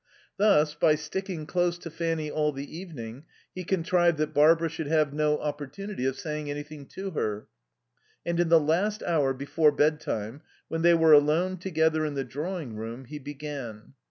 [0.37, 5.13] Thus, by sticking close to Fanny all the evening he contrived that Barbara should have
[5.13, 7.47] no opportunity of saying anything to her.
[8.25, 12.23] And in the last hour before bed time, when they were alone together in the
[12.23, 13.93] drawing room, he began.